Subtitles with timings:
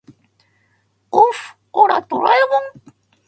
[1.11, 2.39] おっふオラドラえ
[2.75, 2.95] もん